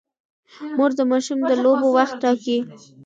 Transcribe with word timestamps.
مور 0.77 0.91
د 0.97 0.99
ماشوم 1.11 1.39
د 1.49 1.51
لوبو 1.63 1.87
وخت 1.97 2.15
ټاکي. 2.21 2.57